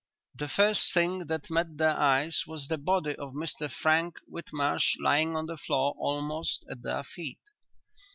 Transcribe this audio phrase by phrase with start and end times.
[0.33, 5.35] The first thing that met their eyes was the body of Mr Frank Whitmarsh lying
[5.35, 7.37] on the floor almost at their feet.